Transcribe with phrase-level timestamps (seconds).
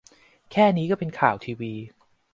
[0.51, 1.73] แค่นี้ก็เป็นข่าวทีวี!